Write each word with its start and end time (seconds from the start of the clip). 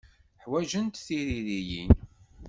Ḥwajent 0.43 1.03
tiririyin. 1.05 1.91